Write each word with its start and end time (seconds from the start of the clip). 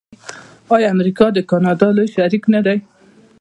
آیا 0.75 0.87
امریکا 0.95 1.25
د 1.33 1.37
کاناډا 1.49 1.87
لوی 1.97 2.07
شریک 2.15 2.43
نه 2.53 2.59
دی؟ 2.65 2.77